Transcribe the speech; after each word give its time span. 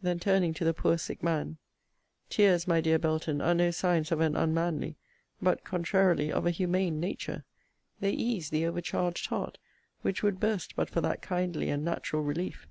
Then 0.00 0.18
turning 0.18 0.54
to 0.54 0.64
the 0.64 0.72
poor 0.72 0.96
sick 0.96 1.22
man, 1.22 1.58
Tears, 2.30 2.66
my 2.66 2.80
dear 2.80 2.98
Belton, 2.98 3.42
are 3.42 3.52
no 3.52 3.70
signs 3.70 4.10
of 4.10 4.18
an 4.20 4.34
unmanly, 4.34 4.96
but, 5.42 5.62
contrarily 5.62 6.32
of 6.32 6.46
a 6.46 6.50
humane 6.50 6.98
nature; 6.98 7.44
they 8.00 8.12
ease 8.12 8.48
the 8.48 8.64
over 8.64 8.80
charged 8.80 9.26
heart, 9.26 9.58
which 10.00 10.22
would 10.22 10.40
burst 10.40 10.74
but 10.74 10.88
for 10.88 11.02
that 11.02 11.20
kindly 11.20 11.68
and 11.68 11.84
natural 11.84 12.22
relief. 12.22 12.66